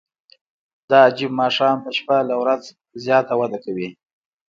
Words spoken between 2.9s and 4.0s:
زیاته وده کوي.